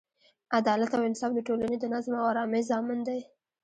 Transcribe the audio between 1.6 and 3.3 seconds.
د نظم او ارامۍ ضامن دی.